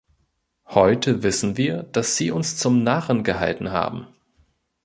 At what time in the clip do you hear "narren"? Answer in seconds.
2.81-3.23